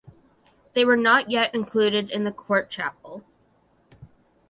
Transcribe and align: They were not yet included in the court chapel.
They 0.73 0.83
were 0.83 0.97
not 0.97 1.29
yet 1.29 1.53
included 1.53 2.09
in 2.09 2.23
the 2.23 2.31
court 2.31 2.71
chapel. 2.71 3.23